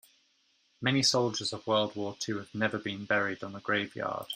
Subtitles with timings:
[0.81, 4.25] Many soldiers of world war two have never been buried on a grave yard.